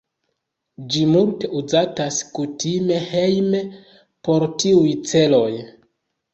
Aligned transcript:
Ĝi 0.95 1.03
multe 1.09 1.49
uzatas 1.59 2.17
kutime 2.39 2.99
hejme 3.13 3.63
por 4.31 4.49
tiuj 4.67 4.99
celoj. 5.15 5.49